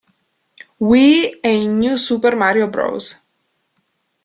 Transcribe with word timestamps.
Wii 0.89 1.15
e 1.43 1.51
in 1.65 1.71
New 1.81 1.95
Super 2.07 2.33
Mario 2.41 2.67
Bros. 2.73 3.05